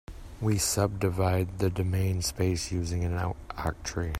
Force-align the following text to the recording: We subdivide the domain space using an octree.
We 0.41 0.57
subdivide 0.57 1.59
the 1.59 1.69
domain 1.69 2.23
space 2.23 2.71
using 2.71 3.03
an 3.03 3.19
octree. 3.51 4.09